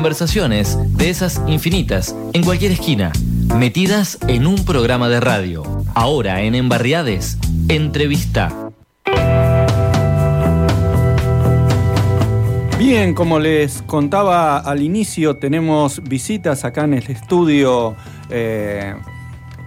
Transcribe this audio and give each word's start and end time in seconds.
Conversaciones 0.00 0.78
de 0.96 1.10
esas 1.10 1.42
infinitas, 1.46 2.16
en 2.32 2.42
cualquier 2.42 2.72
esquina, 2.72 3.12
metidas 3.58 4.16
en 4.28 4.46
un 4.46 4.64
programa 4.64 5.10
de 5.10 5.20
radio. 5.20 5.62
Ahora 5.94 6.40
en 6.40 6.54
Embarriades, 6.54 7.36
entrevista. 7.68 8.70
Bien, 12.78 13.12
como 13.12 13.38
les 13.38 13.82
contaba 13.82 14.56
al 14.60 14.80
inicio, 14.80 15.36
tenemos 15.36 16.02
visitas 16.02 16.64
acá 16.64 16.84
en 16.84 16.94
el 16.94 17.06
estudio 17.10 17.94
eh, 18.30 18.94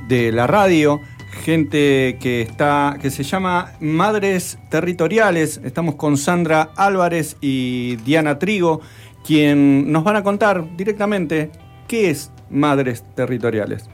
de 0.07 0.31
la 0.31 0.47
radio 0.47 1.00
gente 1.34 2.18
que 2.21 2.41
está 2.41 2.97
que 3.02 3.11
se 3.11 3.23
llama 3.23 3.73
Madres 3.79 4.57
Territoriales. 4.70 5.59
Estamos 5.63 5.95
con 5.95 6.18
Sandra 6.18 6.70
Álvarez 6.75 7.38
y 7.41 7.97
Diana 7.97 8.39
Trigo, 8.39 8.81
quien 9.23 9.91
nos 9.91 10.04
van 10.04 10.18
a 10.18 10.23
contar 10.23 10.75
directamente 10.75 11.51
qué 11.87 12.09
es 12.09 12.31
Madres 12.50 13.04
Territoriales. 13.15 13.89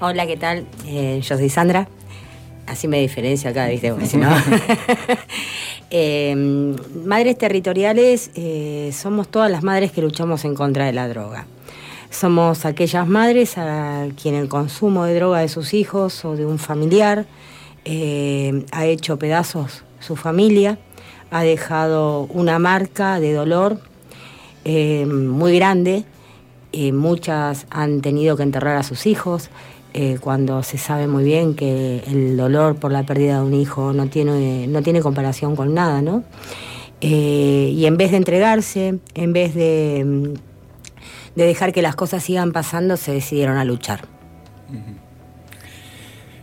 Hola, 0.00 0.26
¿qué 0.26 0.36
tal? 0.36 0.66
Eh, 0.86 1.20
yo 1.22 1.36
soy 1.36 1.50
Sandra. 1.50 1.88
Así 2.66 2.86
me 2.86 3.00
diferencio 3.00 3.50
acá, 3.50 3.66
¿viste? 3.68 3.92
si 4.06 4.16
no. 4.16 4.28
Eh, 5.92 6.36
madres 7.04 7.36
territoriales 7.36 8.30
eh, 8.36 8.92
somos 8.92 9.26
todas 9.26 9.50
las 9.50 9.64
madres 9.64 9.90
que 9.90 10.00
luchamos 10.00 10.44
en 10.44 10.54
contra 10.54 10.86
de 10.86 10.92
la 10.92 11.08
droga. 11.08 11.46
Somos 12.10 12.64
aquellas 12.64 13.08
madres 13.08 13.58
a 13.58 14.06
quien 14.20 14.36
el 14.36 14.48
consumo 14.48 15.04
de 15.04 15.16
droga 15.16 15.40
de 15.40 15.48
sus 15.48 15.74
hijos 15.74 16.24
o 16.24 16.36
de 16.36 16.46
un 16.46 16.60
familiar 16.60 17.26
eh, 17.84 18.64
ha 18.70 18.86
hecho 18.86 19.18
pedazos 19.18 19.82
su 19.98 20.14
familia, 20.14 20.78
ha 21.30 21.42
dejado 21.42 22.22
una 22.24 22.58
marca 22.58 23.20
de 23.20 23.32
dolor 23.32 23.78
eh, 24.64 25.06
muy 25.06 25.56
grande. 25.56 26.04
Eh, 26.72 26.92
muchas 26.92 27.66
han 27.70 28.00
tenido 28.00 28.36
que 28.36 28.42
enterrar 28.42 28.76
a 28.76 28.82
sus 28.82 29.06
hijos 29.06 29.50
cuando 30.20 30.62
se 30.62 30.78
sabe 30.78 31.08
muy 31.08 31.24
bien 31.24 31.56
que 31.56 32.04
el 32.06 32.36
dolor 32.36 32.76
por 32.76 32.92
la 32.92 33.02
pérdida 33.02 33.40
de 33.40 33.44
un 33.44 33.54
hijo 33.54 33.92
no 33.92 34.06
tiene, 34.06 34.68
no 34.68 34.82
tiene 34.82 35.00
comparación 35.00 35.56
con 35.56 35.74
nada, 35.74 36.00
¿no? 36.00 36.22
y 37.00 37.84
en 37.86 37.96
vez 37.96 38.12
de 38.12 38.18
entregarse, 38.18 39.00
en 39.14 39.32
vez 39.32 39.52
de 39.52 40.36
de 41.34 41.44
dejar 41.44 41.72
que 41.72 41.82
las 41.82 41.96
cosas 41.96 42.22
sigan 42.22 42.52
pasando, 42.52 42.96
se 42.96 43.12
decidieron 43.12 43.56
a 43.56 43.64
luchar. 43.64 44.02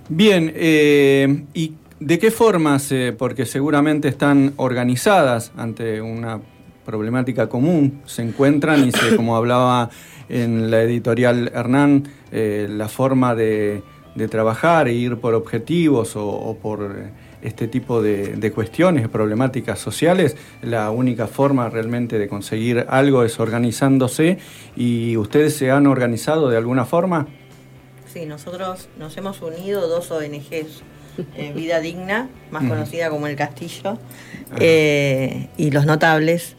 Bien, 0.09 0.51
eh, 0.55 1.43
¿y 1.53 1.73
de 1.99 2.19
qué 2.19 2.31
formas, 2.31 2.93
porque 3.17 3.45
seguramente 3.45 4.07
están 4.07 4.53
organizadas 4.57 5.51
ante 5.55 6.01
una 6.01 6.41
problemática 6.87 7.49
común, 7.49 8.01
se 8.05 8.21
encuentran 8.21 8.87
y 8.87 8.93
se, 8.93 9.15
como 9.17 9.35
hablaba 9.35 9.89
en 10.29 10.71
la 10.71 10.81
editorial 10.81 11.51
Hernán, 11.53 12.07
eh, 12.31 12.67
la 12.69 12.87
forma 12.87 13.35
de, 13.35 13.83
trabajar 14.31 14.87
e 14.87 14.93
ir 14.93 15.17
por 15.17 15.35
objetivos 15.35 16.13
o, 16.15 16.57
por 16.59 16.95
este 17.43 17.67
tipo 17.67 18.01
de, 18.01 18.35
de, 18.37 18.51
cuestiones, 18.51 19.07
problemáticas 19.09 19.77
sociales, 19.77 20.35
la 20.63 20.89
única 20.89 21.27
forma 21.27 21.69
realmente 21.69 22.17
de 22.17 22.27
conseguir 22.27 22.85
algo 22.89 23.23
es 23.23 23.39
organizándose. 23.39 24.39
Y 24.75 25.17
ustedes 25.17 25.55
se 25.55 25.69
han 25.69 25.85
organizado 25.85 26.49
de 26.49 26.57
alguna 26.57 26.85
forma. 26.85 27.27
Sí, 28.11 28.25
nosotros 28.25 28.89
nos 28.97 29.15
hemos 29.17 29.39
unido 29.43 29.87
dos 29.87 30.09
ONGs, 30.09 30.81
eh, 31.37 31.53
Vida 31.55 31.79
Digna, 31.79 32.29
más 32.51 32.63
conocida 32.63 33.09
como 33.09 33.27
El 33.27 33.35
Castillo, 33.35 33.97
eh, 34.59 35.47
y 35.57 35.71
Los 35.71 35.85
Notables, 35.85 36.55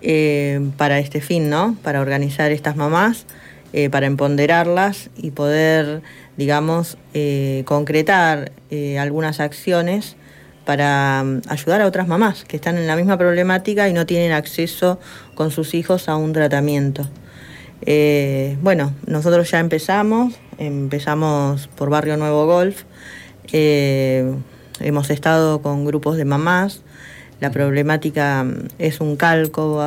eh, 0.00 0.60
para 0.76 0.98
este 0.98 1.20
fin, 1.20 1.48
¿no? 1.50 1.76
Para 1.82 2.00
organizar 2.00 2.50
estas 2.50 2.76
mamás, 2.76 3.26
para 3.90 4.04
empoderarlas 4.04 5.08
y 5.16 5.30
poder, 5.30 6.02
digamos, 6.36 6.98
concretar 7.64 8.52
algunas 8.98 9.40
acciones 9.40 10.16
para 10.64 11.22
mm, 11.24 11.42
ayudar 11.48 11.80
a 11.82 11.86
otras 11.86 12.08
mamás 12.08 12.44
que 12.44 12.56
están 12.56 12.76
en 12.76 12.86
la 12.86 12.96
misma 12.96 13.18
problemática 13.18 13.88
y 13.88 13.92
no 13.92 14.06
tienen 14.06 14.32
acceso 14.32 14.98
con 15.34 15.50
sus 15.50 15.74
hijos 15.74 16.08
a 16.08 16.16
un 16.16 16.32
tratamiento. 16.32 17.08
Eh, 17.84 18.56
bueno, 18.62 18.94
nosotros 19.06 19.50
ya 19.50 19.58
empezamos, 19.58 20.34
empezamos 20.58 21.68
por 21.68 21.90
Barrio 21.90 22.16
Nuevo 22.16 22.46
Golf, 22.46 22.84
eh, 23.50 24.32
hemos 24.80 25.10
estado 25.10 25.62
con 25.62 25.84
grupos 25.84 26.16
de 26.16 26.24
mamás, 26.24 26.82
la 27.42 27.50
problemática 27.50 28.46
es 28.78 29.00
un 29.00 29.16
calco, 29.16 29.82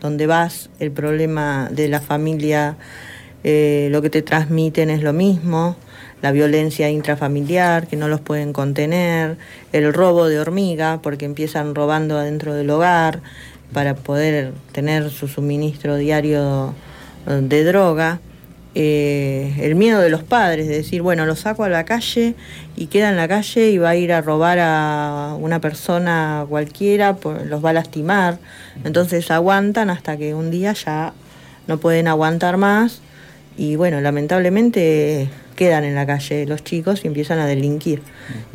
donde 0.00 0.26
vas, 0.28 0.70
el 0.78 0.92
problema 0.92 1.68
de 1.72 1.88
la 1.88 2.00
familia, 2.00 2.76
eh, 3.42 3.88
lo 3.90 4.02
que 4.02 4.08
te 4.08 4.22
transmiten 4.22 4.88
es 4.88 5.02
lo 5.02 5.12
mismo. 5.12 5.74
La 6.20 6.30
violencia 6.30 6.88
intrafamiliar, 6.90 7.88
que 7.88 7.96
no 7.96 8.06
los 8.06 8.20
pueden 8.20 8.52
contener, 8.52 9.36
el 9.72 9.92
robo 9.92 10.28
de 10.28 10.38
hormiga, 10.38 11.00
porque 11.02 11.24
empiezan 11.24 11.74
robando 11.74 12.16
adentro 12.16 12.54
del 12.54 12.70
hogar 12.70 13.20
para 13.72 13.96
poder 13.96 14.52
tener 14.70 15.10
su 15.10 15.26
suministro 15.26 15.96
diario 15.96 16.72
eh, 17.26 17.40
de 17.42 17.64
droga. 17.64 18.20
Eh, 18.74 19.54
el 19.60 19.74
miedo 19.74 20.00
de 20.00 20.08
los 20.08 20.22
padres, 20.22 20.66
de 20.66 20.76
decir, 20.76 21.02
bueno, 21.02 21.26
lo 21.26 21.36
saco 21.36 21.64
a 21.64 21.68
la 21.68 21.84
calle 21.84 22.34
y 22.74 22.86
queda 22.86 23.10
en 23.10 23.16
la 23.16 23.28
calle 23.28 23.70
y 23.70 23.76
va 23.76 23.90
a 23.90 23.96
ir 23.96 24.12
a 24.12 24.22
robar 24.22 24.58
a 24.60 25.36
una 25.38 25.60
persona 25.60 26.46
cualquiera, 26.48 27.16
los 27.44 27.64
va 27.64 27.70
a 27.70 27.74
lastimar. 27.74 28.38
Entonces 28.84 29.30
aguantan 29.30 29.90
hasta 29.90 30.16
que 30.16 30.34
un 30.34 30.50
día 30.50 30.72
ya 30.72 31.12
no 31.66 31.78
pueden 31.78 32.08
aguantar 32.08 32.56
más 32.56 33.02
y 33.58 33.76
bueno, 33.76 34.00
lamentablemente 34.00 35.28
quedan 35.54 35.84
en 35.84 35.94
la 35.94 36.06
calle 36.06 36.46
los 36.46 36.64
chicos 36.64 37.04
y 37.04 37.08
empiezan 37.08 37.38
a 37.38 37.46
delinquir. 37.46 38.00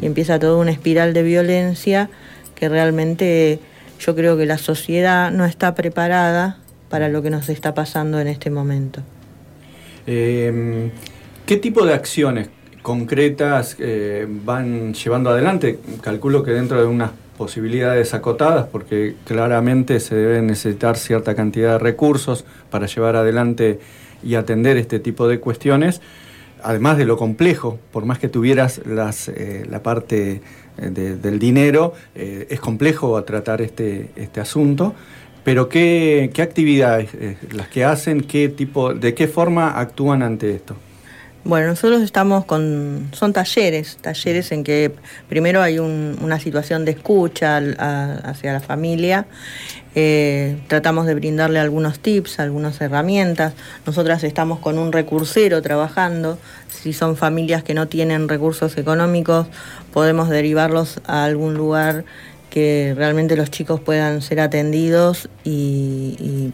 Y 0.02 0.08
empieza 0.08 0.40
toda 0.40 0.58
una 0.58 0.72
espiral 0.72 1.14
de 1.14 1.22
violencia 1.22 2.10
que 2.56 2.70
realmente 2.70 3.60
yo 4.00 4.16
creo 4.16 4.36
que 4.36 4.48
la 4.48 4.58
sociedad 4.58 5.32
no 5.32 5.46
está 5.46 5.76
preparada 5.76 6.58
para 6.90 7.08
lo 7.08 7.22
que 7.22 7.30
nos 7.30 7.50
está 7.50 7.76
pasando 7.76 8.20
en 8.20 8.28
este 8.28 8.50
momento. 8.50 9.04
Em, 10.08 10.90
¿Qué 11.46 11.58
tipo 11.58 11.86
de 11.86 11.94
acciones 11.94 12.50
concretas 12.82 13.76
eh, 13.80 14.26
van 14.28 14.94
llevando 14.94 15.30
adelante? 15.30 15.80
Calculo 16.02 16.44
que 16.44 16.52
dentro 16.52 16.80
de 16.80 16.88
unas 16.88 17.12
posibilidades 17.38 18.14
acotadas, 18.14 18.68
porque 18.72 19.16
claramente 19.26 20.00
se 20.00 20.16
debe 20.16 20.42
necesitar 20.42 20.98
cierta 20.98 21.36
cantidad 21.36 21.74
de 21.74 21.80
recursos 21.80 22.46
para 22.72 22.88
llevar 22.88 23.18
adelante 23.18 23.80
y 24.24 24.36
atender 24.36 24.78
este 24.78 25.00
tipo 25.00 25.28
de 25.28 25.40
cuestiones 25.40 26.02
además 26.64 26.98
de 26.98 27.06
lo 27.06 27.18
complejo, 27.18 27.80
por 27.92 28.06
más 28.06 28.18
que 28.18 28.30
tuvieras 28.30 28.82
eh, 28.84 29.64
la 29.70 29.84
parte 29.84 30.42
eh, 30.78 30.90
del 30.90 31.38
dinero, 31.38 31.94
es 32.16 32.60
complejo 32.60 33.24
tratar 33.24 33.62
este, 33.62 34.10
este 34.16 34.42
asunto. 34.42 34.96
Pero 35.48 35.70
¿qué, 35.70 36.30
actividades 36.40 37.12
las 37.54 37.70
que 37.70 37.86
hacen, 37.86 38.20
qué 38.20 38.50
tipo, 38.50 38.94
de 38.94 39.14
qué 39.14 39.30
forma 39.30 39.80
actúan 39.80 40.22
ante 40.22 40.54
esto? 40.54 40.76
Bueno, 41.46 41.68
nosotros 41.68 42.02
estamos 42.02 42.44
con, 42.44 43.08
son 43.14 43.32
talleres, 43.32 43.96
talleres 44.02 44.52
en 44.52 44.66
que 44.66 44.92
primero 45.30 45.62
hay 45.62 45.80
una 45.80 46.38
situación 46.42 46.84
de 46.84 46.92
escucha 46.92 47.62
hacia 48.26 48.52
la 48.52 48.60
familia, 48.60 49.26
eh, 49.96 50.58
tratamos 50.68 51.06
de 51.06 51.16
brindarle 51.16 51.60
algunos 51.60 52.00
tips, 52.00 52.42
algunas 52.42 52.82
herramientas. 52.82 53.54
Nosotras 53.86 54.26
estamos 54.26 54.60
con 54.60 54.78
un 54.78 54.92
recursero 54.92 55.62
trabajando. 55.62 56.38
Si 56.68 56.92
son 56.92 57.16
familias 57.16 57.64
que 57.64 57.74
no 57.74 57.88
tienen 57.88 58.28
recursos 58.28 58.78
económicos, 58.78 59.48
podemos 59.94 60.28
derivarlos 60.28 61.00
a 61.08 61.24
algún 61.24 61.54
lugar 61.54 62.04
que 62.58 62.94
realmente 62.98 63.36
los 63.36 63.52
chicos 63.52 63.80
puedan 63.80 64.24
ser 64.24 64.40
atendidos 64.40 65.30
y 65.44 66.54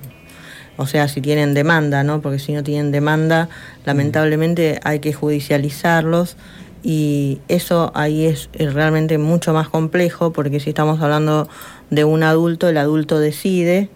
o 0.75 0.87
sea, 0.87 1.07
si 1.07 1.21
tienen 1.21 1.53
demanda, 1.53 2.03
¿no? 2.03 2.21
Porque 2.21 2.39
si 2.39 2.51
no 2.51 2.63
tienen 2.63 2.91
demanda, 2.91 3.47
lamentablemente 3.85 4.79
hay 4.83 4.99
que 4.99 5.13
judicializarlos 5.13 6.35
y 6.81 7.39
eso 7.47 7.91
ahí 7.95 8.25
es, 8.25 8.49
realmente 8.57 9.17
mucho 9.17 9.53
más 9.53 9.69
complejo 9.69 10.33
porque 10.33 10.59
si 10.59 10.71
estamos 10.71 11.01
hablando 11.01 11.47
de 11.89 12.03
un 12.03 12.23
adulto, 12.23 12.67
el 12.67 12.77
adulto 12.77 13.19
decide 13.19 13.89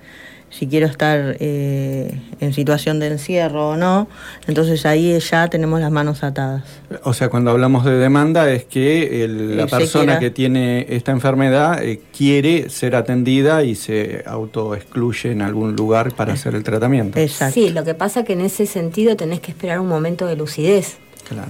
si 0.49 0.67
quiero 0.67 0.87
estar 0.87 1.35
eh, 1.39 2.19
en 2.39 2.53
situación 2.53 2.99
de 2.99 3.07
encierro 3.07 3.69
o 3.69 3.77
no, 3.77 4.07
entonces 4.47 4.85
ahí 4.85 5.17
ya 5.19 5.49
tenemos 5.49 5.79
las 5.79 5.91
manos 5.91 6.23
atadas. 6.23 6.63
O 7.03 7.13
sea, 7.13 7.29
cuando 7.29 7.51
hablamos 7.51 7.83
de 7.85 7.97
demanda 7.97 8.49
es 8.51 8.63
que 8.63 9.27
la 9.27 9.67
persona 9.67 10.19
que 10.19 10.31
tiene 10.31 10.85
esta 10.89 11.11
enfermedad 11.11 11.83
eh, 11.83 12.01
quiere 12.15 12.69
ser 12.69 12.95
atendida 12.95 13.63
y 13.63 13.75
se 13.75 14.23
autoexcluye 14.25 15.31
en 15.31 15.41
algún 15.41 15.75
lugar 15.75 16.13
para 16.13 16.33
hacer 16.33 16.55
el 16.55 16.63
tratamiento. 16.63 17.19
Exacto. 17.19 17.53
Sí, 17.53 17.69
lo 17.69 17.83
que 17.83 17.93
pasa 17.93 18.23
que 18.23 18.33
en 18.33 18.41
ese 18.41 18.65
sentido 18.65 19.15
tenés 19.15 19.41
que 19.41 19.51
esperar 19.51 19.79
un 19.79 19.87
momento 19.87 20.25
de 20.25 20.35
lucidez. 20.35 20.97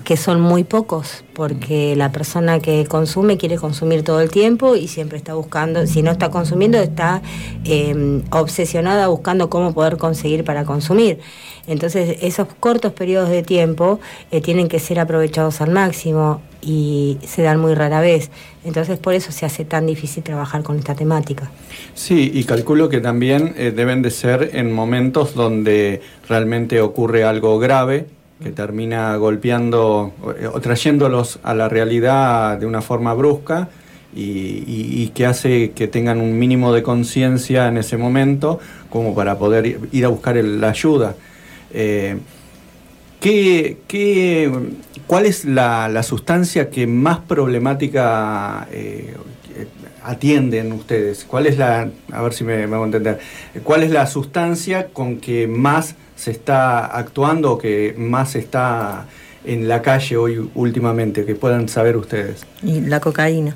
Que 0.03 0.17
son 0.17 0.41
muy 0.41 0.63
pocos, 0.63 1.23
porque 1.33 1.95
la 1.95 2.11
persona 2.11 2.59
que 2.59 2.85
consume 2.85 3.37
quiere 3.37 3.57
consumir 3.57 4.03
todo 4.03 4.21
el 4.21 4.29
tiempo 4.29 4.75
y 4.75 4.87
siempre 4.87 5.17
está 5.17 5.33
buscando, 5.33 5.85
si 5.85 6.01
no 6.01 6.11
está 6.11 6.29
consumiendo, 6.29 6.79
está 6.79 7.21
em, 7.63 8.23
obsesionada 8.31 9.07
buscando 9.07 9.49
cómo 9.49 9.73
poder 9.73 9.97
conseguir 9.97 10.43
para 10.43 10.65
consumir. 10.65 11.19
Entonces, 11.67 12.17
esos 12.21 12.47
cortos 12.59 12.93
periodos 12.93 13.29
de 13.29 13.43
tiempo 13.43 13.99
eh, 14.31 14.41
tienen 14.41 14.69
que 14.69 14.79
ser 14.79 14.99
aprovechados 14.99 15.59
al 15.59 15.71
máximo 15.71 16.41
y 16.61 17.17
se 17.25 17.41
dan 17.41 17.59
muy 17.59 17.75
rara 17.75 17.99
vez. 17.99 18.31
Entonces, 18.63 18.97
por 18.97 19.13
eso 19.13 19.31
se 19.31 19.45
hace 19.45 19.65
tan 19.65 19.85
difícil 19.85 20.23
trabajar 20.23 20.63
con 20.63 20.77
esta 20.77 20.95
temática. 20.95 21.51
Sí, 21.93 22.31
y 22.33 22.45
calculo 22.45 22.89
que 22.89 23.01
también 23.01 23.53
eh, 23.57 23.71
deben 23.75 24.01
de 24.01 24.11
ser 24.11 24.51
en 24.53 24.71
momentos 24.71 25.35
donde 25.35 26.01
realmente 26.27 26.81
ocurre 26.81 27.25
algo 27.25 27.59
grave 27.59 28.07
que 28.41 28.51
termina 28.51 29.15
golpeando 29.15 30.13
o 30.53 30.61
trayéndolos 30.61 31.39
a 31.43 31.53
la 31.53 31.69
realidad 31.69 32.57
de 32.57 32.65
una 32.65 32.81
forma 32.81 33.13
brusca 33.13 33.69
y, 34.15 35.09
que 35.09 35.25
hace 35.25 35.71
que 35.71 35.87
tengan 35.87 36.21
un 36.21 36.37
mínimo 36.37 36.73
de 36.73 36.83
conciencia 36.83 37.67
en 37.67 37.77
ese 37.77 37.97
momento 37.97 38.59
como 38.89 39.13
para 39.15 39.37
poder 39.37 39.79
ir 39.91 40.05
a 40.05 40.07
buscar 40.07 40.35
la 40.35 40.69
ayuda. 40.69 41.15
Eh, 41.71 42.17
¿qué, 43.19 44.51
cuál 45.07 45.25
es 45.25 45.45
la, 45.45 46.01
sustancia 46.03 46.69
que 46.69 46.87
más 46.87 47.19
problemática 47.19 48.67
eh, 48.71 49.15
atienden 50.03 50.71
ustedes? 50.71 51.25
¿Cuál 51.25 51.47
es 51.47 51.57
la, 51.57 51.89
a 52.11 52.21
ver 52.21 52.33
si 52.33 52.43
me, 52.43 52.67
me 52.67 52.77
a 52.77 52.83
entender, 52.83 53.19
cuál 53.63 53.83
es 53.83 53.91
la 53.91 54.07
sustancia 54.07 54.87
con 54.87 55.17
que 55.17 55.47
más 55.47 55.95
se 56.17 56.31
está 56.31 56.85
actuando 56.85 57.53
o 57.53 57.57
que 57.57 57.95
más 57.97 58.35
está 58.35 59.05
en 59.45 59.69
la 59.69 59.81
calle 59.81 60.17
hoy 60.17 60.49
últimamente, 60.55 61.23
que 61.23 61.35
puedan 61.35 61.69
saber 61.69 61.95
ustedes? 61.95 62.45
Y 62.61 62.81
la 62.81 62.99
cocaína. 62.99 63.55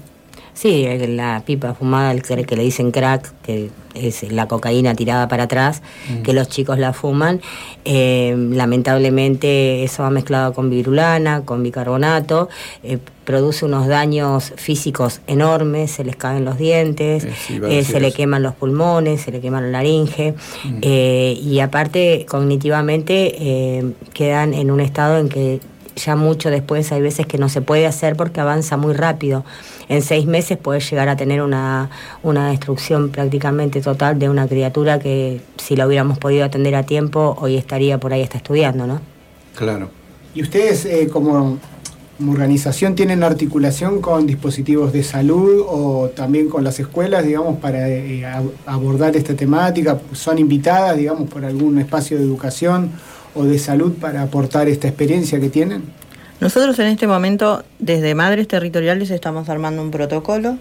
Sí, 0.54 0.86
la 1.08 1.44
pipa 1.46 1.74
fumada, 1.74 2.12
el 2.12 2.22
que 2.22 2.56
le 2.56 2.64
dicen 2.64 2.92
crack, 2.92 3.34
que 3.42 3.72
es 3.96 4.32
la 4.32 4.48
cocaína 4.48 4.94
tirada 4.94 5.28
para 5.28 5.44
atrás, 5.44 5.82
mm. 6.10 6.22
que 6.22 6.34
los 6.34 6.50
chicos 6.50 6.78
la 6.78 6.94
fuman. 6.94 7.42
Eh, 7.84 8.36
lamentablemente 8.52 9.84
eso 9.84 10.04
va 10.04 10.10
mezclado 10.10 10.54
con 10.54 10.70
virulana, 10.70 11.42
con 11.46 11.64
bicarbonato, 11.64 12.50
eh, 12.84 13.00
produce 13.32 13.64
unos 13.66 13.88
daños 13.88 14.52
físicos 14.58 15.22
enormes, 15.26 15.92
se 15.92 16.04
les 16.04 16.18
caen 16.18 16.44
los 16.44 16.58
dientes, 16.58 17.26
eh, 17.50 17.84
se 17.86 18.00
le 18.02 18.12
queman 18.12 18.44
los 18.44 18.56
pulmones, 18.56 19.22
se 19.22 19.32
le 19.32 19.40
queman 19.40 19.72
la 19.72 19.80
laringe, 19.80 20.34
mm. 20.66 20.84
y 20.84 21.60
aparte 21.62 22.26
cognitivamente 22.28 23.94
quedan 24.14 24.54
en 24.54 24.70
un 24.70 24.82
estado 24.82 25.18
en 25.18 25.30
que 25.30 25.62
ya 25.96 26.16
mucho 26.16 26.50
después 26.50 26.92
hay 26.92 27.02
veces 27.02 27.26
que 27.26 27.38
no 27.38 27.50
se 27.50 27.62
puede 27.62 27.88
hacer 27.88 28.16
porque 28.16 28.42
avanza 28.42 28.78
muy 28.78 28.94
rápido. 28.94 29.46
En 29.90 30.02
seis 30.02 30.26
meses 30.26 30.58
puede 30.58 30.80
llegar 30.80 31.10
a 31.10 31.16
tener 31.16 31.42
una, 31.42 31.90
una 32.24 32.50
destrucción 32.50 33.10
prácticamente 33.10 33.82
total 33.82 34.20
de 34.20 34.30
una 34.30 34.48
criatura 34.48 35.00
que 35.00 35.42
si 35.58 35.76
la 35.76 35.88
hubiéramos 35.88 36.18
podido 36.18 36.46
atender 36.46 36.76
a 36.76 36.84
tiempo 36.84 37.38
hoy 37.40 37.56
estaría 37.58 38.00
por 38.00 38.14
ahí 38.14 38.22
está 38.22 38.38
estudiando, 38.38 38.88
¿no? 38.88 39.02
Claro. 39.56 39.90
¿Y 40.34 40.42
ustedes 40.42 40.86
eh, 40.86 41.10
como, 41.12 41.60
organización 42.30 42.96
tienen 42.96 43.24
articulación 43.24 44.02
con 44.02 44.28
dispositivos 44.28 44.94
de 44.94 45.04
salud 45.04 45.66
o 45.68 46.10
también 46.16 46.50
con 46.50 46.64
las 46.64 46.80
escuelas, 46.80 47.26
digamos, 47.26 47.60
para 47.60 47.90
eh, 47.90 48.24
abordar 48.66 49.16
esta 49.16 49.36
temática? 49.36 50.00
¿Son 50.14 50.38
invitadas, 50.38 50.98
digamos, 50.98 51.30
por 51.30 51.46
algún 51.46 51.80
espacio 51.80 52.18
de 52.18 52.24
educación 52.24 52.92
o 53.34 53.44
de 53.44 53.58
salud 53.58 53.94
para 53.94 54.22
aportar 54.22 54.68
esta 54.68 54.88
experiencia 54.88 55.40
que 55.40 55.50
tienen? 55.50 55.84
Nosotros 56.40 56.78
en 56.80 56.88
este 56.88 57.08
momento, 57.08 57.64
desde 57.80 58.16
Madres 58.16 58.48
Territoriales, 58.48 59.10
estamos 59.12 59.50
armando 59.50 59.82
un 59.82 59.92
protocolo 59.92 60.58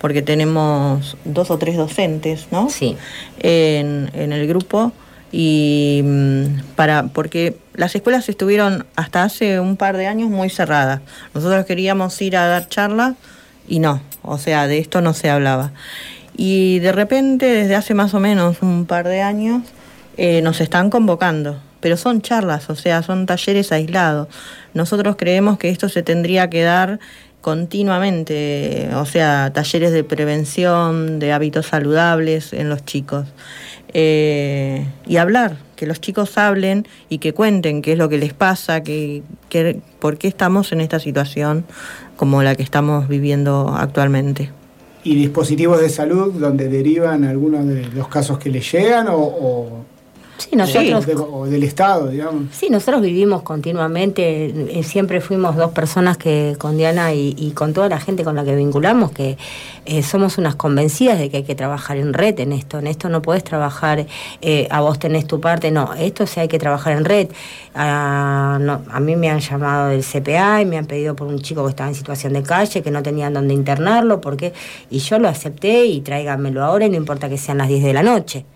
porque 0.00 0.22
tenemos 0.22 1.16
dos 1.24 1.50
o 1.50 1.58
tres 1.58 1.76
docentes, 1.76 2.48
¿no? 2.50 2.70
Sí. 2.70 2.96
En, 3.38 4.10
en 4.14 4.32
el 4.32 4.46
grupo 4.46 4.92
y 5.32 6.02
mm, 6.04 6.74
para 6.76 7.04
porque 7.08 7.56
las 7.74 7.94
escuelas 7.94 8.28
estuvieron 8.28 8.86
hasta 8.96 9.22
hace 9.22 9.60
un 9.60 9.76
par 9.76 9.96
de 9.96 10.06
años 10.06 10.30
muy 10.30 10.50
cerradas. 10.50 11.00
Nosotros 11.34 11.64
queríamos 11.66 12.20
ir 12.20 12.36
a 12.36 12.46
dar 12.46 12.68
charlas 12.68 13.14
y 13.68 13.78
no, 13.78 14.02
o 14.22 14.38
sea, 14.38 14.66
de 14.66 14.78
esto 14.78 15.00
no 15.00 15.14
se 15.14 15.30
hablaba. 15.30 15.72
Y 16.36 16.78
de 16.78 16.92
repente, 16.92 17.46
desde 17.46 17.76
hace 17.76 17.94
más 17.94 18.14
o 18.14 18.20
menos 18.20 18.62
un 18.62 18.86
par 18.86 19.06
de 19.06 19.20
años, 19.20 19.62
eh, 20.16 20.42
nos 20.42 20.60
están 20.60 20.90
convocando 20.90 21.60
pero 21.80 21.96
son 21.96 22.22
charlas, 22.22 22.70
o 22.70 22.76
sea, 22.76 23.02
son 23.02 23.26
talleres 23.26 23.72
aislados. 23.72 24.28
Nosotros 24.74 25.16
creemos 25.16 25.58
que 25.58 25.70
esto 25.70 25.88
se 25.88 26.02
tendría 26.02 26.48
que 26.50 26.62
dar 26.62 27.00
continuamente, 27.40 28.90
o 28.94 29.06
sea, 29.06 29.50
talleres 29.52 29.92
de 29.92 30.04
prevención, 30.04 31.18
de 31.18 31.32
hábitos 31.32 31.66
saludables 31.66 32.52
en 32.52 32.68
los 32.68 32.84
chicos. 32.84 33.26
Eh, 33.92 34.86
y 35.06 35.16
hablar, 35.16 35.56
que 35.76 35.86
los 35.86 36.00
chicos 36.00 36.38
hablen 36.38 36.86
y 37.08 37.18
que 37.18 37.32
cuenten 37.32 37.82
qué 37.82 37.92
es 37.92 37.98
lo 37.98 38.08
que 38.08 38.18
les 38.18 38.32
pasa, 38.32 38.82
que, 38.82 39.22
por 39.98 40.18
qué 40.18 40.28
estamos 40.28 40.72
en 40.72 40.80
esta 40.80 40.98
situación 40.98 41.64
como 42.16 42.42
la 42.42 42.54
que 42.54 42.62
estamos 42.62 43.08
viviendo 43.08 43.74
actualmente. 43.76 44.50
¿Y 45.02 45.14
dispositivos 45.14 45.80
de 45.80 45.88
salud 45.88 46.34
donde 46.34 46.68
derivan 46.68 47.24
algunos 47.24 47.66
de 47.66 47.86
los 47.86 48.08
casos 48.08 48.38
que 48.38 48.50
les 48.50 48.70
llegan 48.70 49.06
o 49.08 49.84
Sí, 50.40 50.56
nosotros. 50.56 51.06
o 51.30 51.46
del 51.46 51.62
Estado, 51.64 52.08
digamos. 52.08 52.44
Sí, 52.52 52.70
nosotros 52.70 53.02
vivimos 53.02 53.42
continuamente, 53.42 54.78
eh, 54.78 54.82
siempre 54.82 55.20
fuimos 55.20 55.54
dos 55.54 55.72
personas 55.72 56.16
que 56.16 56.56
con 56.58 56.78
Diana 56.78 57.12
y, 57.12 57.52
con 57.54 57.74
toda 57.74 57.88
la 57.90 58.00
gente 58.00 58.24
con 58.24 58.36
la 58.36 58.44
que 58.44 58.56
vinculamos, 58.56 59.12
que 59.12 59.36
eh, 59.84 60.02
somos 60.02 60.38
unas 60.38 60.54
convencidas 60.54 61.18
de 61.18 61.28
que 61.28 61.38
hay 61.38 61.42
que 61.42 61.54
trabajar 61.54 61.98
en 61.98 62.14
red 62.14 62.40
en 62.40 62.52
esto. 62.52 62.78
En 62.78 62.86
esto 62.86 63.10
no 63.10 63.20
podés 63.20 63.44
trabajar, 63.44 64.06
eh, 64.40 64.66
a 64.70 64.80
vos 64.80 64.98
tenés 64.98 65.26
tu 65.26 65.40
parte, 65.40 65.70
no, 65.70 65.92
esto 65.94 66.26
sí 66.26 66.40
hay 66.40 66.48
que 66.48 66.58
trabajar 66.58 66.94
en 66.94 67.04
red. 67.04 67.28
Ah, 67.74 68.58
a 68.90 69.00
mí 69.00 69.16
me 69.16 69.28
han 69.28 69.40
llamado 69.40 69.88
del 69.88 70.02
CPA 70.02 70.62
y 70.62 70.66
me 70.66 70.78
han 70.78 70.86
pedido 70.86 71.14
por 71.14 71.26
un 71.26 71.40
chico 71.40 71.64
que 71.64 71.70
estaba 71.70 71.90
en 71.90 71.94
situación 71.94 72.32
de 72.32 72.42
calle, 72.42 72.82
que 72.82 72.90
no 72.90 73.02
tenían 73.02 73.34
dónde 73.34 73.52
internarlo, 73.52 74.20
porque 74.22 74.54
y 74.90 75.00
yo 75.00 75.18
lo 75.18 75.28
acepté 75.28 75.84
y 75.84 76.00
tráigamelo 76.00 76.64
ahora 76.64 76.86
y 76.86 76.90
no 76.90 76.96
importa 76.96 77.28
que 77.28 77.36
sean 77.36 77.58
las 77.58 77.68
10 77.68 77.84
de 77.84 77.92
la 77.92 78.02
noche. 78.02 78.46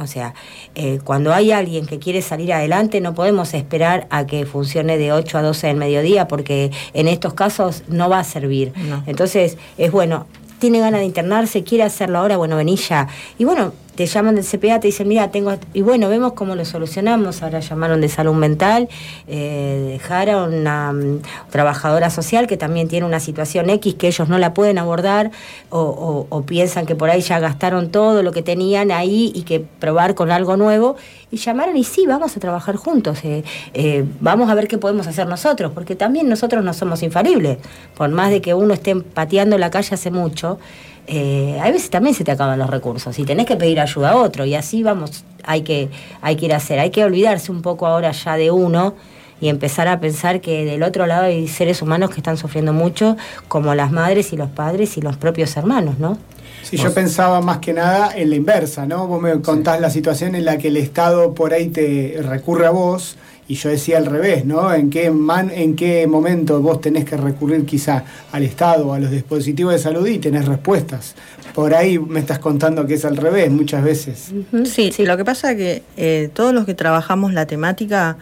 O 0.00 0.06
sea, 0.06 0.34
eh, 0.74 0.98
cuando 1.04 1.32
hay 1.32 1.52
alguien 1.52 1.86
que 1.86 1.98
quiere 1.98 2.22
salir 2.22 2.52
adelante, 2.52 3.00
no 3.00 3.14
podemos 3.14 3.54
esperar 3.54 4.06
a 4.10 4.26
que 4.26 4.46
funcione 4.46 4.98
de 4.98 5.12
8 5.12 5.38
a 5.38 5.42
12 5.42 5.68
del 5.68 5.76
mediodía, 5.76 6.28
porque 6.28 6.70
en 6.92 7.08
estos 7.08 7.34
casos 7.34 7.84
no 7.88 8.08
va 8.08 8.20
a 8.20 8.24
servir. 8.24 8.72
Entonces, 9.06 9.56
es 9.78 9.92
bueno, 9.92 10.26
tiene 10.58 10.80
ganas 10.80 11.00
de 11.00 11.06
internarse, 11.06 11.62
quiere 11.62 11.84
hacerlo 11.84 12.18
ahora, 12.18 12.36
bueno, 12.36 12.56
vení 12.56 12.76
ya. 12.76 13.08
Y 13.38 13.44
bueno, 13.44 13.72
te 13.94 14.06
llaman 14.06 14.34
del 14.34 14.44
CPA, 14.44 14.80
te 14.80 14.88
dicen, 14.88 15.08
mira, 15.08 15.30
tengo... 15.30 15.54
Y 15.72 15.82
bueno, 15.82 16.08
vemos 16.08 16.32
cómo 16.32 16.54
lo 16.54 16.64
solucionamos. 16.64 17.42
Ahora 17.42 17.60
llamaron 17.60 18.00
de 18.00 18.08
salud 18.08 18.34
mental, 18.34 18.88
eh, 19.26 19.88
dejaron 19.92 20.54
una 20.54 20.92
mm, 20.92 21.22
trabajadora 21.50 22.10
social 22.10 22.46
que 22.46 22.56
también 22.56 22.88
tiene 22.88 23.06
una 23.06 23.20
situación 23.20 23.70
X 23.70 23.94
que 23.94 24.08
ellos 24.08 24.28
no 24.28 24.38
la 24.38 24.54
pueden 24.54 24.78
abordar 24.78 25.30
o, 25.70 26.42
piensan 26.46 26.86
que 26.86 26.94
por 26.94 27.10
ahí 27.10 27.20
ya 27.20 27.38
gastaron 27.38 27.90
todo 27.90 28.22
lo 28.22 28.32
que 28.32 28.42
tenían 28.42 28.90
ahí 28.90 29.32
y 29.34 29.42
que 29.42 29.60
probar 29.60 30.14
con 30.14 30.30
algo 30.30 30.56
nuevo. 30.56 30.96
Y 31.30 31.36
llamaron 31.36 31.76
y 31.76 31.84
sí, 31.84 32.06
vamos 32.06 32.36
a 32.36 32.40
trabajar 32.40 32.76
juntos, 32.76 33.24
eh, 33.24 33.42
eh, 33.72 34.04
vamos 34.20 34.50
a 34.50 34.54
ver 34.54 34.68
qué 34.68 34.78
podemos 34.78 35.06
hacer 35.06 35.26
nosotros, 35.26 35.72
porque 35.74 35.96
también 35.96 36.28
nosotros 36.28 36.62
no 36.64 36.72
somos 36.74 37.02
infalibles. 37.02 37.58
Por 37.96 38.08
más 38.10 38.30
de 38.30 38.40
que 38.40 38.54
uno 38.54 38.74
esté 38.74 38.94
pateando 38.96 39.58
la 39.58 39.70
calle 39.70 39.94
hace 39.94 40.10
mucho, 40.10 40.58
eh, 41.06 41.58
a 41.62 41.70
veces 41.70 41.90
también 41.90 42.14
se 42.14 42.24
te 42.24 42.32
acaban 42.32 42.58
los 42.58 42.70
recursos 42.70 43.18
y 43.18 43.24
tenés 43.24 43.46
que 43.46 43.56
pedir 43.56 43.80
ayuda 43.80 44.12
a 44.12 44.16
otro 44.16 44.44
y 44.46 44.54
así 44.54 44.82
vamos, 44.82 45.24
hay 45.44 45.62
que, 45.62 45.90
hay 46.22 46.36
que 46.36 46.46
ir 46.46 46.54
a 46.54 46.56
hacer, 46.56 46.78
hay 46.78 46.90
que 46.90 47.04
olvidarse 47.04 47.52
un 47.52 47.62
poco 47.62 47.86
ahora 47.86 48.10
ya 48.12 48.36
de 48.36 48.50
uno 48.50 48.94
y 49.40 49.48
empezar 49.48 49.88
a 49.88 50.00
pensar 50.00 50.40
que 50.40 50.64
del 50.64 50.82
otro 50.82 51.06
lado 51.06 51.24
hay 51.24 51.48
seres 51.48 51.82
humanos 51.82 52.10
que 52.10 52.16
están 52.16 52.38
sufriendo 52.38 52.72
mucho, 52.72 53.16
como 53.48 53.74
las 53.74 53.92
madres 53.92 54.32
y 54.32 54.36
los 54.36 54.48
padres 54.48 54.96
y 54.96 55.02
los 55.02 55.16
propios 55.16 55.56
hermanos, 55.56 55.98
¿no? 55.98 56.16
Sí, 56.62 56.78
yo 56.78 56.94
pensaba 56.94 57.42
más 57.42 57.58
que 57.58 57.74
nada 57.74 58.16
en 58.16 58.30
la 58.30 58.36
inversa, 58.36 58.86
¿no? 58.86 59.06
Vos 59.06 59.20
me 59.20 59.38
contás 59.42 59.80
la 59.82 59.90
situación 59.90 60.34
en 60.34 60.46
la 60.46 60.56
que 60.56 60.68
el 60.68 60.78
Estado 60.78 61.34
por 61.34 61.52
ahí 61.52 61.68
te 61.68 62.18
recurre 62.22 62.66
a 62.66 62.70
vos 62.70 63.18
y 63.46 63.54
yo 63.54 63.68
decía 63.68 63.98
al 63.98 64.06
revés, 64.06 64.44
¿no? 64.44 64.72
¿En 64.72 64.90
qué, 64.90 65.10
man, 65.10 65.50
¿En 65.54 65.76
qué 65.76 66.06
momento 66.06 66.60
vos 66.62 66.80
tenés 66.80 67.04
que 67.04 67.16
recurrir 67.16 67.66
quizá 67.66 68.04
al 68.32 68.42
Estado 68.42 68.88
o 68.88 68.92
a 68.94 68.98
los 68.98 69.10
dispositivos 69.10 69.74
de 69.74 69.78
salud 69.78 70.06
y 70.06 70.18
tenés 70.18 70.46
respuestas? 70.46 71.14
Por 71.54 71.74
ahí 71.74 71.98
me 71.98 72.20
estás 72.20 72.38
contando 72.38 72.86
que 72.86 72.94
es 72.94 73.04
al 73.04 73.16
revés 73.16 73.50
muchas 73.50 73.84
veces. 73.84 74.32
Sí, 74.64 74.92
sí. 74.92 75.04
lo 75.04 75.16
que 75.16 75.24
pasa 75.24 75.52
es 75.52 75.56
que 75.56 75.82
eh, 75.96 76.30
todos 76.32 76.54
los 76.54 76.64
que 76.64 76.74
trabajamos 76.74 77.32
la 77.32 77.46
temática 77.46 78.16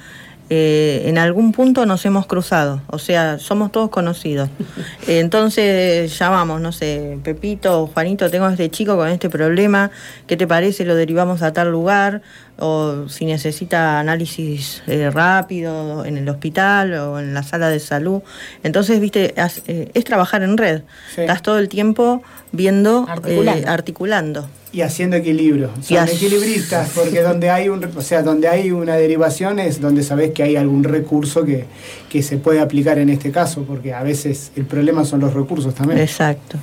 eh, 0.54 1.08
en 1.08 1.16
algún 1.16 1.52
punto 1.52 1.86
nos 1.86 2.04
hemos 2.04 2.26
cruzado, 2.26 2.82
o 2.88 2.98
sea, 2.98 3.38
somos 3.38 3.72
todos 3.72 3.88
conocidos. 3.88 4.50
Entonces 5.08 6.18
llamamos, 6.18 6.60
no 6.60 6.72
sé, 6.72 7.16
Pepito 7.24 7.80
o 7.80 7.86
Juanito, 7.86 8.30
tengo 8.30 8.44
a 8.44 8.50
este 8.50 8.70
chico 8.70 8.98
con 8.98 9.08
este 9.08 9.30
problema, 9.30 9.90
¿qué 10.26 10.36
te 10.36 10.46
parece? 10.46 10.84
Lo 10.84 10.94
derivamos 10.94 11.40
a 11.40 11.54
tal 11.54 11.72
lugar, 11.72 12.20
o 12.58 13.08
si 13.08 13.24
necesita 13.24 13.98
análisis 13.98 14.82
eh, 14.88 15.08
rápido 15.08 16.04
en 16.04 16.18
el 16.18 16.28
hospital 16.28 16.92
o 16.92 17.18
en 17.18 17.32
la 17.32 17.44
sala 17.44 17.70
de 17.70 17.80
salud. 17.80 18.20
Entonces, 18.62 19.00
viste, 19.00 19.32
eh, 19.66 19.90
es 19.94 20.04
trabajar 20.04 20.42
en 20.42 20.58
red. 20.58 20.82
Estás 21.16 21.40
todo 21.40 21.58
el 21.58 21.70
tiempo 21.70 22.22
viendo, 22.52 23.06
articulando 23.66 24.50
y 24.72 24.80
haciendo 24.80 25.16
equilibrio. 25.16 25.70
Son 25.82 26.08
equilibristas, 26.08 26.90
porque 26.94 27.20
donde 27.20 27.50
hay 27.50 27.68
un, 27.68 27.84
o 27.84 28.00
sea, 28.00 28.22
donde 28.22 28.48
hay 28.48 28.70
una 28.70 28.96
derivación 28.96 29.58
es 29.58 29.80
donde 29.80 30.02
sabes 30.02 30.30
que 30.32 30.42
hay 30.42 30.56
algún 30.56 30.82
recurso 30.82 31.44
que, 31.44 31.66
que 32.08 32.22
se 32.22 32.38
puede 32.38 32.60
aplicar 32.60 32.98
en 32.98 33.10
este 33.10 33.30
caso, 33.30 33.64
porque 33.64 33.92
a 33.92 34.02
veces 34.02 34.52
el 34.56 34.64
problema 34.64 35.04
son 35.04 35.20
los 35.20 35.34
recursos 35.34 35.74
también. 35.74 36.00
Exacto. 36.00 36.58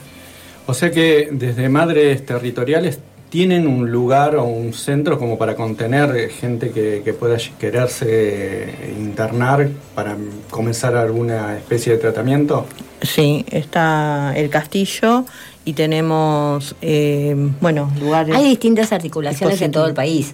O 0.65 0.73
sea 0.73 0.91
que 0.91 1.29
desde 1.31 1.69
madres 1.69 2.25
territoriales 2.25 2.99
tienen 3.29 3.67
un 3.67 3.91
lugar 3.91 4.35
o 4.35 4.43
un 4.43 4.73
centro 4.73 5.19
como 5.19 5.37
para 5.37 5.55
contener 5.55 6.29
gente 6.29 6.71
que, 6.71 7.01
que, 7.05 7.13
pueda 7.13 7.37
quererse 7.59 8.73
internar 8.99 9.69
para 9.93 10.17
comenzar 10.49 10.95
alguna 10.95 11.55
especie 11.55 11.93
de 11.93 11.99
tratamiento? 11.99 12.65
Sí, 13.01 13.45
está 13.51 14.33
el 14.35 14.49
castillo 14.49 15.25
y 15.69 15.73
tenemos, 15.73 16.75
eh, 16.81 17.35
bueno, 17.61 17.91
lugares... 17.99 18.35
Hay 18.35 18.43
distintas 18.43 18.91
articulaciones 18.91 19.61
en 19.61 19.71
todo 19.71 19.85
el 19.85 19.93
país. 19.93 20.33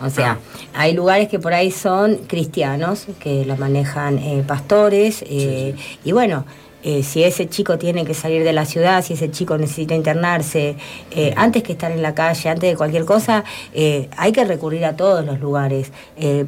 O 0.00 0.10
sea, 0.10 0.40
hay 0.74 0.92
lugares 0.92 1.28
que 1.28 1.38
por 1.38 1.54
ahí 1.54 1.70
son 1.70 2.16
cristianos, 2.26 3.06
que 3.20 3.44
los 3.44 3.60
manejan 3.60 4.18
eh, 4.18 4.42
pastores, 4.44 5.24
eh, 5.28 5.76
y 6.04 6.10
bueno, 6.10 6.44
eh, 6.82 7.02
si 7.02 7.22
ese 7.22 7.48
chico 7.48 7.78
tiene 7.78 8.04
que 8.04 8.14
salir 8.14 8.44
de 8.44 8.52
la 8.52 8.64
ciudad, 8.64 9.04
si 9.04 9.14
ese 9.14 9.30
chico 9.30 9.56
necesita 9.56 9.94
internarse, 9.94 10.76
eh, 11.10 11.32
antes 11.36 11.62
que 11.62 11.72
estar 11.72 11.92
en 11.92 12.02
la 12.02 12.14
calle, 12.14 12.48
antes 12.48 12.70
de 12.70 12.76
cualquier 12.76 13.04
cosa, 13.04 13.44
eh, 13.72 14.08
hay 14.16 14.32
que 14.32 14.44
recurrir 14.44 14.84
a 14.84 14.96
todos 14.96 15.24
los 15.24 15.40
lugares. 15.40 15.92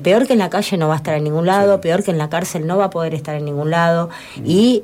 peor 0.02 0.26
que 0.26 0.32
en 0.34 0.38
la 0.38 0.50
calle 0.50 0.76
no 0.76 0.88
va 0.88 0.94
a 0.94 0.96
estar 0.98 1.14
en 1.14 1.24
ningún 1.24 1.46
lado, 1.46 1.80
peor 1.80 2.02
que 2.02 2.10
en 2.10 2.18
la 2.18 2.28
cárcel 2.28 2.66
no 2.66 2.76
va 2.76 2.86
a 2.86 2.90
poder 2.90 3.14
estar 3.14 3.34
en 3.36 3.44
ningún 3.44 3.70
lado. 3.70 4.10
Y 4.44 4.82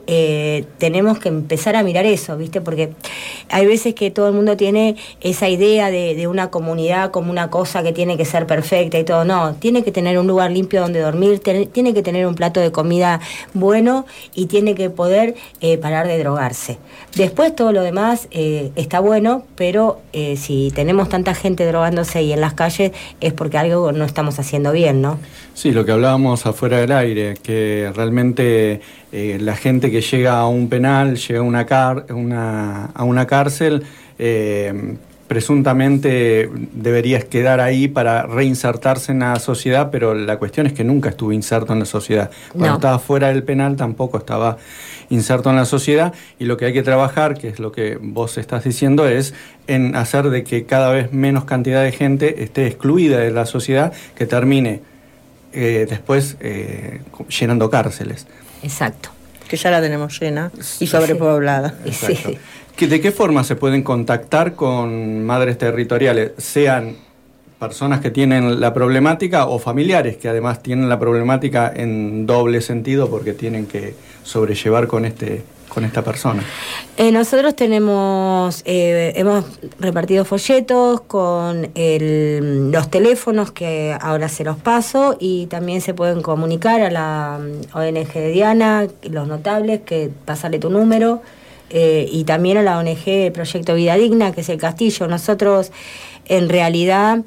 tenemos 0.79 1.19
que 1.19 1.29
empezar 1.29 1.77
a 1.77 1.83
mirar 1.83 2.07
eso, 2.07 2.37
¿viste? 2.37 2.61
Porque 2.61 2.93
hay 3.49 3.67
veces 3.67 3.95
que 3.95 4.11
todo 4.11 4.29
el 4.29 4.35
mundo 4.35 4.57
tiene 4.57 4.97
esa 5.21 5.49
idea 5.49 5.91
de, 5.91 6.27
una 6.29 6.51
comunidad 6.51 7.11
como 7.11 7.31
una 7.31 7.51
cosa 7.51 7.83
que 7.83 7.93
tiene 7.93 8.17
que 8.17 8.25
ser 8.25 8.47
perfecta 8.47 8.99
y 8.99 9.05
todo. 9.05 9.25
No, 9.25 9.55
tiene 9.55 9.83
que 9.83 9.91
tener 9.93 10.19
un 10.19 10.27
lugar 10.27 10.51
limpio 10.51 10.81
donde 10.81 11.01
dormir, 11.01 11.41
tiene 11.41 11.95
que 11.95 12.03
tener 12.03 12.27
un 12.27 12.35
plato 12.35 12.61
de 12.61 12.71
comida 12.71 13.21
bueno 13.55 14.07
y 14.35 14.47
tiene 14.47 14.75
que 14.75 14.91
poder 14.91 15.35
eh, 15.61 15.79
parar 15.79 16.07
de 16.07 16.19
drogarse. 16.19 16.79
Después 17.17 17.55
todo 17.55 17.73
lo 17.73 17.83
demás 17.83 18.29
eh, 18.31 18.71
está 18.77 19.01
bueno, 19.01 19.45
pero 19.57 20.01
eh, 20.13 20.37
si 20.37 20.73
tenemos 20.75 21.09
tanta 21.09 21.35
gente 21.35 21.67
drogándose 21.67 22.19
ahí 22.19 22.33
en 22.33 22.41
las 22.41 22.55
calles 22.55 22.93
es 23.21 23.33
porque 23.33 23.59
algo 23.59 23.93
no 23.93 24.05
estamos 24.05 24.39
haciendo 24.39 24.73
bien, 24.73 25.03
¿no? 25.03 25.19
Sí, 25.55 25.73
lo 25.73 25.85
que 25.85 25.93
hablábamos 25.93 26.47
afuera 26.47 26.79
del 26.79 26.93
aire, 26.93 27.35
que 27.43 27.93
realmente 27.95 28.81
la 29.13 29.57
gente 29.57 29.91
que 29.91 30.01
llega 30.01 30.39
a 30.39 30.47
un 30.47 30.69
penal, 30.69 31.17
llega 31.17 31.41
a 31.41 31.43
una, 31.43 31.67
car 31.67 32.07
una, 32.11 32.87
a 32.87 33.05
una 33.05 33.27
cárcel, 33.27 33.85
presuntamente 35.31 36.51
deberías 36.73 37.23
quedar 37.23 37.61
ahí 37.61 37.87
para 37.87 38.25
reinsertarse 38.25 39.13
en 39.13 39.21
la 39.21 39.39
sociedad, 39.39 39.91
pero 39.93 40.13
la 40.13 40.41
cuestión 40.41 40.67
es 40.67 40.73
que 40.73 40.83
nunca 40.83 41.11
estuvo 41.11 41.31
inserto 41.31 41.73
en 41.73 41.79
la 41.79 41.85
sociedad. 41.85 42.33
Cuando 42.51 42.75
estaba 42.75 42.99
fuera 42.99 43.29
del 43.29 43.45
penal 43.45 43.77
tampoco 43.77 44.19
estaba 44.19 44.57
inserto 45.09 45.49
en 45.51 45.55
la 45.55 45.67
sociedad 45.67 46.13
y 46.41 46.47
lo 46.47 46.57
que 46.57 46.65
hay 46.65 46.73
que 46.73 46.83
trabajar, 46.83 47.39
que 47.39 47.47
es 47.47 47.61
lo 47.61 47.71
que 47.71 47.97
vos 48.03 48.39
estás 48.39 48.65
diciendo, 48.65 49.07
es 49.07 49.33
en 49.69 49.95
hacer 49.95 50.31
de 50.31 50.43
que 50.43 50.65
cada 50.65 50.91
vez 50.91 51.13
menos 51.13 51.45
cantidad 51.45 51.85
de 51.85 51.93
gente 51.93 52.43
esté 52.43 52.67
excluida 52.67 53.19
de 53.19 53.31
la 53.31 53.47
sociedad, 53.47 53.93
que 54.17 54.27
termine 54.27 54.81
eh, 55.53 55.87
después 55.89 56.39
eh, 56.41 57.03
llenando 57.29 57.71
cárceles. 57.71 58.27
Exacto. 58.65 59.11
Que 59.47 59.57
ya 59.57 59.71
la 59.71 59.81
tenemos 59.81 60.21
llena 60.21 60.51
y 60.81 60.89
sobrepoblada. 60.89 61.77
Sí. 61.93 62.37
¿De 62.89 63.01
qué 63.01 63.13
forma 63.13 63.45
se 63.45 63.57
pueden 63.57 63.83
contactar 63.83 64.55
con 64.55 65.25
madres 65.25 65.59
territoriales? 65.59 66.33
Sean 66.39 66.97
personas 67.59 68.01
que 68.01 68.11
tienen 68.11 68.59
la 68.59 68.73
problemática 68.73 69.47
o 69.47 69.59
familiares 69.59 70.17
que 70.17 70.29
además 70.29 70.63
tienen 70.63 70.89
la 70.89 70.99
problemática 70.99 71.71
en 71.75 72.25
doble 72.25 72.63
sentido 72.63 73.11
porque 73.11 73.35
tienen 73.35 73.67
que 73.67 73.95
sobrellevar 74.23 74.87
con 74.87 75.05
este 75.05 75.43
con 75.69 75.85
esta 75.85 76.03
persona? 76.03 76.43
Eh, 76.97 77.13
nosotros 77.13 77.55
tenemos, 77.55 78.63
eh, 78.65 79.13
hemos 79.15 79.45
repartido 79.79 80.25
folletos 80.25 81.01
con 81.03 81.71
los 82.73 82.91
teléfonos 82.91 83.53
que 83.53 83.97
ahora 84.01 84.29
se 84.29 84.43
los 84.43 84.57
paso 84.57 85.17
y 85.21 85.47
también 85.47 85.81
se 85.81 85.95
pueden 85.95 86.23
comunicar 86.23 86.83
a 86.83 86.91
la 86.91 87.39
mm, 87.41 87.77
ONG 87.77 88.13
de 88.13 88.31
Diana, 88.33 88.87
los 89.05 89.29
notables, 89.29 89.83
que 89.83 90.11
pasarle 90.25 90.59
tu 90.59 90.71
número 90.71 91.23
eh, 91.71 92.09
y 92.11 92.25
también 92.25 92.59
a 92.59 92.63
la 92.63 92.79
ONG 92.79 93.33
Proyecto 93.33 93.75
Vida 93.75 93.95
Digna, 93.95 94.33
que 94.33 94.41
es 94.41 94.49
el 94.49 94.59
castillo. 94.59 95.07
Nosotros, 95.07 95.71
en 96.27 96.49
realidad, 96.49 97.21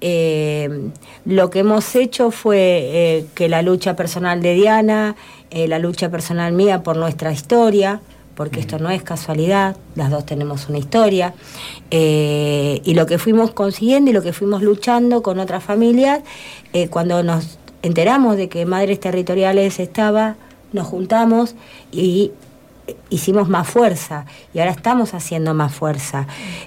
eh, 0.00 0.90
lo 1.26 1.50
que 1.50 1.60
hemos 1.60 1.94
hecho 1.94 2.30
fue 2.30 2.58
eh, 2.58 3.26
que 3.34 3.48
la 3.48 3.62
lucha 3.62 3.94
personal 3.94 4.40
de 4.42 4.54
Diana, 4.54 5.16
la 5.50 5.78
lucha 5.78 6.10
personal 6.10 6.54
mía 6.54 6.82
por 6.82 6.96
nuestra 6.96 7.30
historia, 7.30 8.00
porque 8.34 8.60
esto 8.60 8.78
no 8.78 8.88
es 8.88 9.02
casualidad, 9.02 9.76
las 9.96 10.10
dos 10.10 10.24
tenemos 10.24 10.66
una 10.70 10.78
historia, 10.78 11.34
y 11.90 12.94
lo 12.94 13.04
que 13.04 13.18
fuimos 13.18 13.50
consiguiendo 13.50 14.10
y 14.10 14.14
lo 14.14 14.22
que 14.22 14.32
fuimos 14.32 14.62
luchando 14.62 15.22
con 15.22 15.38
otras 15.38 15.62
familias, 15.62 16.20
cuando 16.88 17.22
nos 17.22 17.58
enteramos 17.82 18.38
de 18.38 18.48
que 18.48 18.64
Madres 18.64 18.98
Territoriales 18.98 19.78
estaba, 19.78 20.36
nos 20.72 20.86
juntamos 20.86 21.54
y 21.92 22.32
hicimos 23.10 23.48
más 23.48 23.68
fuerza 23.68 24.26
y 24.54 24.58
ahora 24.58 24.72
estamos 24.72 25.14
haciendo 25.14 25.54
más 25.54 25.74
fuerza. 25.74 26.26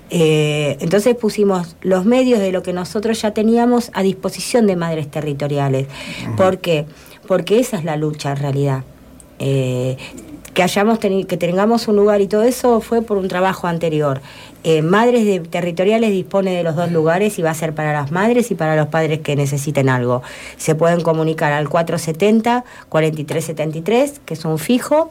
Eh, 0.10 0.78
entonces 0.80 1.16
pusimos 1.16 1.76
los 1.82 2.06
medios 2.06 2.40
de 2.40 2.52
lo 2.52 2.64
que 2.64 2.74
nosotros 2.74 3.22
ya 3.22 3.32
teníamos 3.32 3.92
a 3.94 4.04
disposición 4.04 4.68
de 4.68 4.76
madres 4.76 5.10
territoriales. 5.10 5.88
¿Por 6.38 6.60
qué? 6.60 6.86
Porque 7.28 7.60
esa 7.60 7.78
es 7.78 7.84
la 7.84 7.98
lucha 7.98 8.32
en 8.32 8.38
realidad. 8.38 8.84
Eh, 9.40 9.98
que 10.56 10.64
hayamos 10.64 10.98
que 11.00 11.38
tengamos 11.38 11.88
un 11.90 11.98
lugar 11.98 12.22
y 12.22 12.28
todo 12.28 12.44
eso 12.44 12.80
fue 12.80 13.02
por 13.02 13.18
un 13.18 13.28
trabajo 13.28 13.68
anterior. 13.68 14.22
Eh, 14.64 14.82
madres 14.82 15.26
de, 15.26 15.42
territoriales 15.42 16.12
dispone 16.12 16.56
de 16.56 16.64
los 16.64 16.78
dos 16.78 16.94
lugares 16.94 17.38
y 17.38 17.42
va 17.42 17.50
a 17.52 17.54
ser 17.54 17.76
para 17.76 17.92
las 17.92 18.14
madres 18.14 18.52
y 18.52 18.56
para 18.56 18.78
los 18.78 18.88
padres 18.88 19.20
que 19.20 19.36
necesiten 19.36 19.90
algo. 19.90 20.24
Se 20.56 20.74
pueden 20.74 21.02
comunicar 21.02 21.52
al 21.52 21.68
470-4373, 21.68 24.20
que 24.26 24.34
es 24.34 24.46
un 24.46 24.58
fijo. 24.58 25.10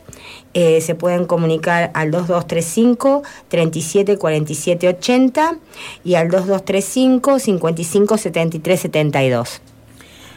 Eh, 0.54 0.80
se 0.80 0.94
pueden 0.94 1.26
comunicar 1.26 1.90
al 1.92 2.10
2235 2.10 3.22
374780 3.50 5.58
y 6.04 6.14
al 6.14 6.30
2235 6.30 7.38
557372. 7.38 9.73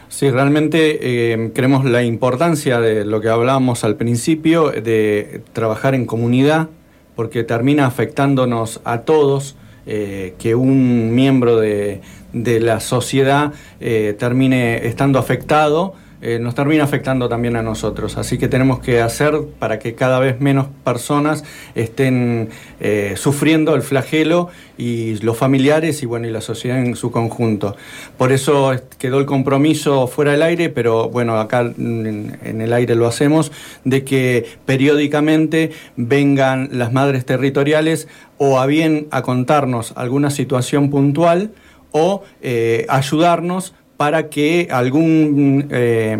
Sí, 0.08 0.30
realmente 0.30 1.32
eh, 1.32 1.50
creemos 1.54 1.84
la 1.84 2.02
importancia 2.02 2.80
de 2.80 3.04
lo 3.04 3.20
que 3.20 3.28
hablábamos 3.28 3.84
al 3.84 3.96
principio, 3.96 4.70
de 4.70 5.42
trabajar 5.52 5.94
en 5.94 6.06
comunidad, 6.06 6.68
porque 7.14 7.44
termina 7.44 7.86
afectándonos 7.86 8.80
a 8.84 9.02
todos, 9.02 9.56
eh, 9.86 10.34
que 10.38 10.54
un 10.54 11.14
miembro 11.14 11.56
de, 11.56 12.00
la 12.32 12.80
sociedad 12.80 13.52
eh, 13.80 14.14
termine 14.18 14.86
estando 14.86 15.18
afectado 15.18 15.94
eh, 16.20 16.38
nos 16.40 16.54
termina 16.54 16.84
afectando 16.84 17.28
también 17.28 17.56
a 17.56 17.62
nosotros. 17.62 18.16
Así 18.16 18.38
que 18.38 18.48
tenemos 18.48 18.80
que 18.80 19.00
hacer 19.00 19.40
para 19.58 19.78
que 19.78 19.94
cada 19.94 20.18
vez 20.18 20.40
menos 20.40 20.66
personas 20.84 21.44
estén 21.74 22.48
eh, 22.80 23.14
sufriendo 23.16 23.74
el 23.74 23.82
flagelo 23.82 24.48
y 24.76 25.16
los 25.18 25.36
familiares 25.36 26.02
y 26.02 26.06
bueno 26.06 26.26
y 26.26 26.30
la 26.30 26.40
sociedad 26.40 26.78
en 26.78 26.96
su 26.96 27.10
conjunto. 27.10 27.76
Por 28.16 28.32
eso 28.32 28.72
quedó 28.98 29.20
el 29.20 29.26
compromiso 29.26 30.06
fuera 30.08 30.32
del 30.32 30.42
aire, 30.42 30.70
pero 30.70 31.08
bueno, 31.08 31.38
acá 31.38 31.60
en 31.60 32.60
el 32.60 32.72
aire 32.72 32.94
lo 32.94 33.06
hacemos, 33.06 33.52
de 33.84 34.04
que 34.04 34.46
periódicamente 34.66 35.70
vengan 35.96 36.70
las 36.72 36.92
madres 36.92 37.24
territoriales 37.24 38.08
o 38.38 38.58
a 38.60 38.66
bien 38.66 39.08
a 39.10 39.22
contarnos 39.22 39.92
alguna 39.96 40.30
situación 40.30 40.90
puntual 40.90 41.52
o 41.92 42.22
eh, 42.40 42.86
ayudarnos 42.88 43.74
para 43.98 44.30
que 44.30 44.68
algún, 44.70 45.68
eh, 45.70 46.16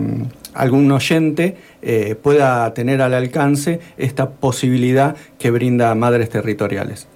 algún 0.52 0.92
oyente 0.92 1.56
eh, 1.80 2.14
pueda 2.20 2.74
tener 2.74 3.00
al 3.00 3.14
alcance 3.14 3.80
esta 3.96 4.28
posibilidad 4.28 5.16
que 5.38 5.50
brinda 5.50 5.94
Madres 5.94 6.28
Territoriales. 6.28 7.06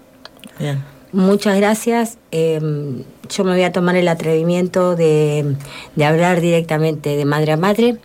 Bien. 0.59 0.93
Muchas 1.13 1.59
gracias. 1.59 2.17
Em, 2.31 3.05
yo 3.29 3.45
me 3.45 3.51
voy 3.51 3.65
a 3.65 3.73
tomar 3.73 3.97
el 3.97 4.09
atrevimiento 4.09 4.97
de, 4.97 5.57
hablar 6.03 6.41
directamente 6.41 7.17
de 7.17 7.25
madre 7.27 7.53
a 7.53 7.59
madre. 7.59 7.99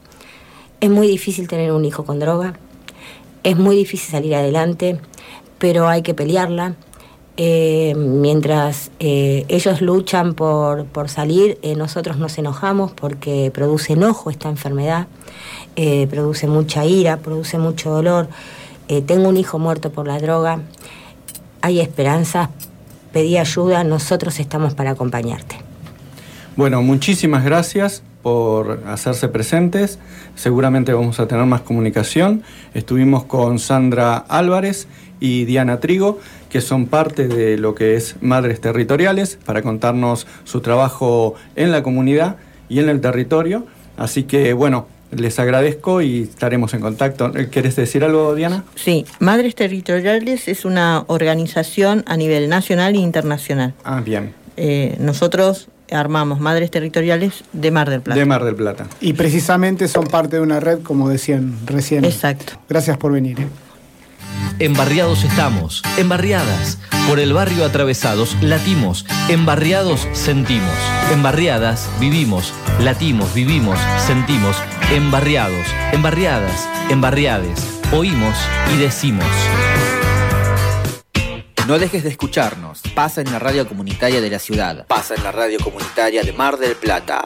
Es 0.81 0.89
muy 0.89 1.07
difícil 1.07 1.47
tener 1.47 1.71
un 1.71 1.85
hijo 1.85 2.03
con 2.03 2.19
droga, 2.19 2.53
es 3.43 3.55
muy 3.55 3.77
difícil 3.77 4.11
salir 4.11 4.35
adelante, 4.35 4.99
pero 5.57 5.87
hay 5.87 6.01
que 6.01 6.13
pelearla. 6.13 6.75
Eh, 7.39 7.93
mientras 7.95 8.89
eh, 8.99 9.45
ellos 9.47 9.81
luchan 9.81 10.33
por, 10.33 10.85
por 10.85 11.07
salir, 11.07 11.59
eh, 11.61 11.75
nosotros 11.75 12.17
nos 12.17 12.35
enojamos 12.39 12.93
porque 12.93 13.51
produce 13.53 13.93
enojo 13.93 14.31
esta 14.31 14.49
enfermedad, 14.49 15.07
produce 16.09 16.47
mucha 16.47 16.85
ira, 16.85 17.17
produce 17.17 17.59
mucho 17.59 17.91
dolor. 17.91 18.27
tengo 19.05 19.29
un 19.29 19.37
hijo 19.37 19.59
muerto 19.59 19.91
por 19.91 20.07
la 20.07 20.17
droga, 20.17 20.61
hay 21.61 21.79
esperanza, 21.79 22.49
pedí 23.13 23.37
ayuda, 23.37 23.83
nosotros 23.83 24.39
estamos 24.39 24.73
para 24.73 24.91
acompañarte. 24.91 25.57
Bueno, 26.55 26.81
muchísimas 26.81 27.45
gracias 27.45 28.01
por 28.23 28.81
hacerse 28.87 29.27
presentes. 29.27 29.99
Seguramente 30.33 30.93
vamos 30.93 31.19
a 31.19 31.27
tener 31.27 31.45
más 31.45 31.61
comunicación. 31.61 32.41
Estuvimos 32.73 33.25
con 33.25 33.59
Sandra 33.59 34.17
Álvarez 34.17 34.87
y 35.19 35.45
Diana 35.45 35.79
Trigo, 35.79 36.19
que 36.49 36.61
son 36.61 36.87
parte 36.87 37.27
de 37.27 37.57
lo 37.57 37.75
que 37.75 37.95
es 37.95 38.15
Madres 38.21 38.61
Territoriales, 38.61 39.37
para 39.45 39.61
contarnos 39.61 40.27
su 40.43 40.61
trabajo 40.61 41.35
en 41.55 41.71
la 41.71 41.83
comunidad 41.83 42.37
y 42.69 42.79
en 42.79 42.89
el 42.89 43.01
territorio. 43.01 43.65
Así 43.97 44.23
que, 44.23 44.53
bueno, 44.53 44.87
les 45.11 45.39
agradezco 45.39 46.01
y 46.01 46.23
estaremos 46.23 46.73
en 46.73 46.81
contacto. 46.81 47.31
¿Quieres 47.51 47.75
decir 47.75 48.03
algo, 48.03 48.35
Diana? 48.35 48.63
Sí, 48.75 49.05
Madres 49.19 49.55
Territoriales 49.55 50.47
es 50.47 50.65
una 50.65 51.03
organización 51.07 52.03
a 52.07 52.17
nivel 52.17 52.49
nacional 52.49 52.95
e 52.95 52.99
internacional. 52.99 53.73
Ah, 53.83 54.01
bien. 54.03 54.33
Eh, 54.57 54.95
nosotros 54.99 55.69
armamos 55.91 56.39
Madres 56.39 56.71
Territoriales 56.71 57.43
de 57.53 57.71
Mar 57.71 57.89
del 57.89 58.01
Plata. 58.01 58.19
De 58.19 58.25
Mar 58.25 58.43
del 58.43 58.55
Plata. 58.55 58.87
Y 58.99 59.13
precisamente 59.13 59.87
son 59.87 60.05
parte 60.07 60.37
de 60.37 60.41
una 60.41 60.59
red, 60.59 60.79
como 60.79 61.09
decían 61.09 61.55
recién. 61.65 62.03
Exacto. 62.03 62.53
Gracias 62.67 62.97
por 62.97 63.11
venir. 63.11 63.39
¿eh? 63.39 63.47
Embarriados 64.59 65.23
estamos, 65.23 65.83
embarriadas. 65.97 66.77
Por 67.07 67.19
el 67.19 67.33
barrio 67.33 67.63
atravesados, 67.63 68.35
latimos. 68.41 69.05
Embarriados, 69.29 70.07
sentimos. 70.13 70.73
Embarriadas, 71.11 71.89
vivimos. 71.99 72.53
Latimos, 72.79 73.33
vivimos, 73.33 73.79
sentimos. 74.05 74.57
Embarriados, 74.91 75.67
embarriadas, 75.91 76.67
embarriades. 76.89 77.59
Oímos 77.91 78.35
y 78.73 78.77
decimos. 78.77 79.25
No 81.67 81.77
dejes 81.77 82.03
de 82.03 82.09
escucharnos. 82.09 82.81
Pasa 82.95 83.19
en 83.19 83.29
la 83.29 83.39
radio 83.39 83.67
comunitaria 83.67 84.21
de 84.21 84.29
la 84.29 84.39
ciudad. 84.39 84.87
Pasa 84.87 85.15
en 85.15 85.23
la 85.23 85.33
radio 85.33 85.59
comunitaria 85.59 86.23
de 86.23 86.31
Mar 86.31 86.57
del 86.57 86.77
Plata. 86.77 87.25